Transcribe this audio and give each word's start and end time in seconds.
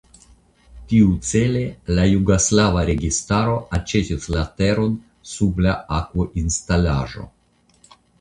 Tiucele 0.91 1.59
la 1.97 2.05
jugoslava 2.13 2.85
registaro 2.87 3.53
aĉetis 3.79 4.25
la 4.37 4.45
teron 4.63 4.95
sub 5.33 5.61
la 5.67 5.75
akvoinstalaĵo. 5.99 7.27